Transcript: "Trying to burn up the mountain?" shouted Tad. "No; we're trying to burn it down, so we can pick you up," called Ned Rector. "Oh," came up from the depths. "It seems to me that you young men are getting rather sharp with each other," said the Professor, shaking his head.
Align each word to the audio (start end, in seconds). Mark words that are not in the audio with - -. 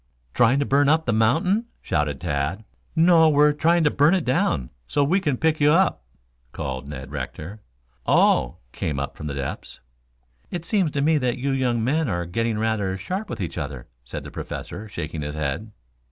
"Trying 0.33 0.57
to 0.57 0.65
burn 0.65 0.89
up 0.89 1.05
the 1.05 1.13
mountain?" 1.13 1.65
shouted 1.79 2.19
Tad. 2.19 2.63
"No; 2.95 3.29
we're 3.29 3.53
trying 3.53 3.83
to 3.83 3.91
burn 3.91 4.15
it 4.15 4.25
down, 4.25 4.71
so 4.87 5.03
we 5.03 5.19
can 5.19 5.37
pick 5.37 5.59
you 5.61 5.71
up," 5.71 6.01
called 6.53 6.87
Ned 6.89 7.11
Rector. 7.11 7.61
"Oh," 8.07 8.57
came 8.71 8.99
up 8.99 9.15
from 9.15 9.27
the 9.27 9.35
depths. 9.35 9.79
"It 10.49 10.65
seems 10.65 10.89
to 10.93 11.01
me 11.03 11.19
that 11.19 11.37
you 11.37 11.51
young 11.51 11.83
men 11.83 12.09
are 12.09 12.25
getting 12.25 12.57
rather 12.57 12.97
sharp 12.97 13.29
with 13.29 13.39
each 13.39 13.59
other," 13.59 13.89
said 14.03 14.23
the 14.23 14.31
Professor, 14.31 14.87
shaking 14.87 15.21
his 15.21 15.35
head. 15.35 15.71